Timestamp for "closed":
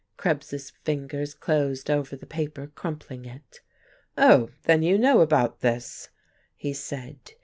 1.35-1.87